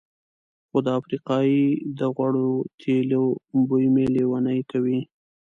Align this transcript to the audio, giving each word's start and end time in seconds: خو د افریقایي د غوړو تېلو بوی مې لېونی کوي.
خو 0.69 0.77
د 0.85 0.87
افریقایي 0.99 1.65
د 1.99 2.01
غوړو 2.15 2.49
تېلو 2.81 3.23
بوی 3.67 3.85
مې 3.93 4.05
لېونی 4.15 4.59
کوي. 4.71 4.99